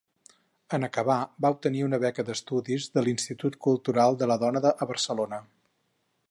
[0.77, 5.41] En acabar va obtenir una beca d'estudis de l'Institut Cultural de la Dona a Barcelona.